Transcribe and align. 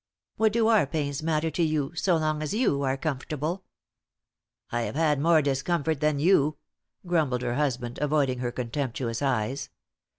What 0.37 0.51
do 0.53 0.67
our 0.67 0.87
pains 0.87 1.21
matter 1.21 1.51
to 1.51 1.61
you, 1.61 1.93
so 1.93 2.17
long 2.17 2.41
as 2.41 2.55
you 2.55 2.81
are 2.81 2.97
comfortable?" 2.97 3.65
"I 4.71 4.81
have 4.81 4.95
had 4.95 5.19
more 5.21 5.43
discomfort 5.43 5.99
than 5.99 6.17
you," 6.17 6.57
grumbled 7.05 7.43
her 7.43 7.53
husband, 7.53 7.99
avoiding 8.01 8.39
her 8.39 8.51
contemptuous 8.51 9.21
eyes. 9.21 9.69